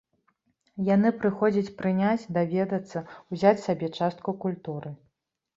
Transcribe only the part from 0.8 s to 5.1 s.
Яны прыходзяць прыняць, даведацца, узяць сабе частку культуры.